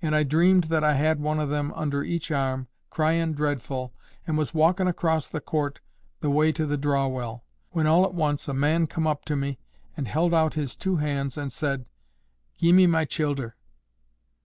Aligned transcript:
And 0.00 0.14
I 0.14 0.22
dreamed 0.22 0.64
that 0.70 0.84
I 0.84 0.94
had 0.94 1.18
one 1.18 1.40
o' 1.40 1.46
them 1.48 1.72
under 1.74 2.04
each 2.04 2.30
arm, 2.30 2.68
cryin' 2.88 3.32
dreadful, 3.32 3.92
and 4.24 4.38
was 4.38 4.54
walkin' 4.54 4.86
across 4.86 5.26
the 5.26 5.40
court 5.40 5.80
the 6.20 6.30
way 6.30 6.52
to 6.52 6.66
the 6.66 6.76
draw 6.76 7.08
well; 7.08 7.44
when 7.70 7.84
all 7.84 8.04
at 8.04 8.14
once 8.14 8.46
a 8.46 8.54
man 8.54 8.86
come 8.86 9.08
up 9.08 9.24
to 9.24 9.34
me 9.34 9.58
and 9.96 10.06
held 10.06 10.32
out 10.32 10.54
his 10.54 10.76
two 10.76 10.98
hands, 10.98 11.36
and 11.36 11.52
said, 11.52 11.84
'Gie 12.58 12.74
me 12.74 12.86
my 12.86 13.04
childer. 13.04 13.56